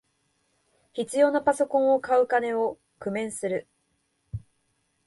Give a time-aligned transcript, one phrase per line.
[0.93, 3.67] 必要なパソコンを買う金を工面する